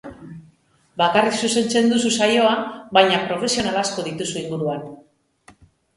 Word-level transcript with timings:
Bakarrik 1.01 1.35
zuzentzen 1.47 1.91
duzu 1.93 2.11
saioa, 2.19 2.55
baina 2.99 3.19
profesional 3.29 3.81
asko 3.83 4.07
dituzu 4.11 4.43
inguruan. 4.45 4.85